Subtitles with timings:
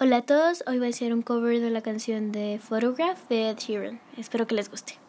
[0.00, 3.50] Hola a todos, hoy voy a hacer un cover de la canción de Photograph de
[3.50, 4.00] Ed Sheeran.
[4.18, 5.03] Espero que les guste.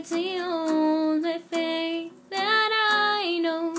[0.00, 3.74] It's the only thing that I know.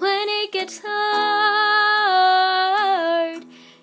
[0.00, 1.44] When it gets hard,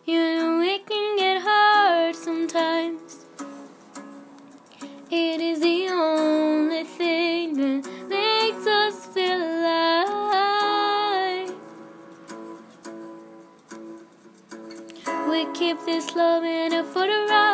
[0.05, 3.25] you know it can get hard sometimes.
[5.09, 9.41] It is the only thing that makes us feel
[10.03, 11.55] alive.
[15.29, 17.50] We keep this love in a photograph.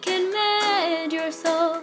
[0.00, 1.82] Can mend your soul.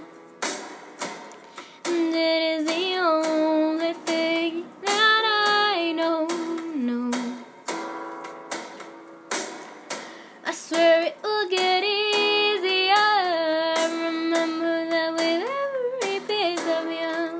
[1.85, 5.23] And it is the only thing that
[5.71, 6.25] I know.
[6.75, 7.11] No.
[10.43, 12.95] I swear it will get easier.
[14.03, 17.37] Remember that with every piece of you.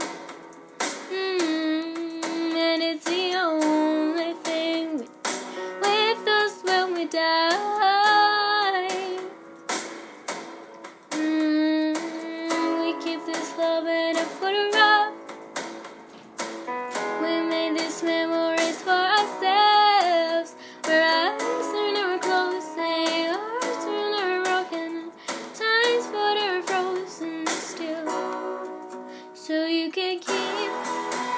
[1.12, 5.10] Mm, and it's the only thing with,
[5.82, 8.09] with us when we die.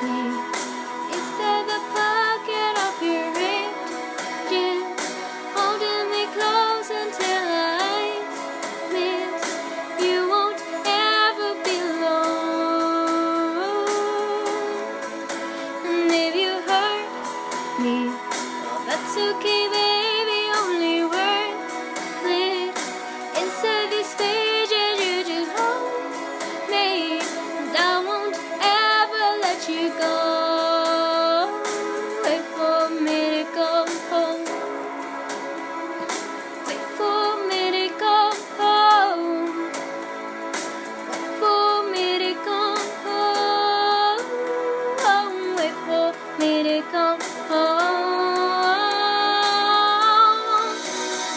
[0.01, 0.40] Me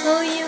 [0.06, 0.44] Oh, you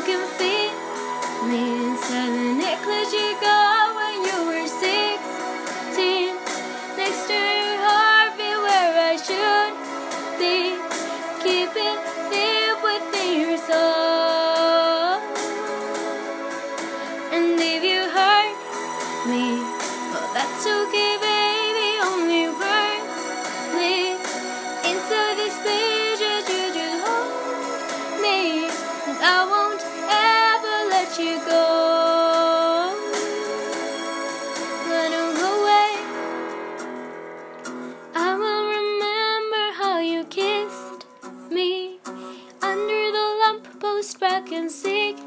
[44.14, 45.24] back in Sixth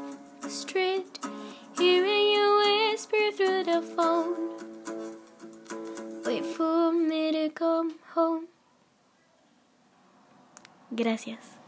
[0.48, 1.18] Street,
[1.76, 4.56] hearing you whisper through the phone.
[6.24, 8.46] Wait for me to come home.
[10.94, 11.59] Gracias.